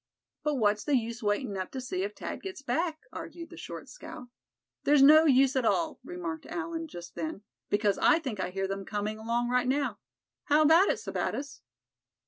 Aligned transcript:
"But 0.41 0.55
what's 0.55 0.83
the 0.83 0.95
use 0.95 1.21
waitin' 1.21 1.55
up 1.57 1.69
to 1.73 1.79
see 1.79 2.01
if 2.01 2.15
Thad 2.15 2.41
gets 2.41 2.63
back?" 2.63 3.01
argued 3.13 3.51
the 3.51 3.55
short 3.55 3.87
scout. 3.87 4.29
"There's 4.83 5.03
no 5.03 5.25
use 5.25 5.55
at 5.55 5.63
all," 5.63 5.99
remarked 6.03 6.47
Allan, 6.47 6.87
just 6.87 7.13
then; 7.13 7.43
"because 7.69 7.99
I 7.99 8.17
think 8.17 8.39
I 8.39 8.49
hear 8.49 8.67
them 8.67 8.83
coming 8.83 9.19
along 9.19 9.49
right 9.49 9.67
now. 9.67 9.99
How 10.45 10.63
about 10.63 10.89
it, 10.89 10.97
Sebattis?" 10.97 11.61